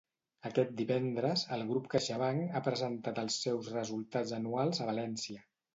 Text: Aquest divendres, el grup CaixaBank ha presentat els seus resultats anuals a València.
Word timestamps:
Aquest 0.49 0.71
divendres, 0.79 1.43
el 1.57 1.65
grup 1.73 1.91
CaixaBank 1.93 2.57
ha 2.57 2.63
presentat 2.71 3.25
els 3.27 3.41
seus 3.47 3.73
resultats 3.79 4.39
anuals 4.43 4.85
a 4.87 4.93
València. 4.95 5.51